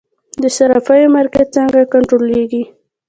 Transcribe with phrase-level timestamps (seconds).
[0.41, 2.63] د صرافیو مارکیټ څنګه کنټرولیږي؟